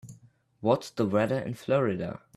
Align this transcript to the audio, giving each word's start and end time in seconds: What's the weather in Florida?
What's 0.61 0.89
the 0.89 1.05
weather 1.05 1.37
in 1.37 1.53
Florida? 1.53 2.21